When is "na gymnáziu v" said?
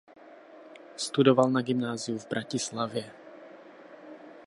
1.51-2.27